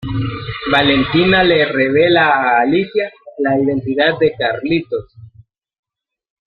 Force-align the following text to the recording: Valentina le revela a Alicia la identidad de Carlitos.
Valentina 0.71 1.43
le 1.43 1.57
revela 1.71 2.23
a 2.33 2.59
Alicia 2.61 3.11
la 3.37 3.55
identidad 3.61 4.17
de 4.19 4.33
Carlitos. 4.35 5.15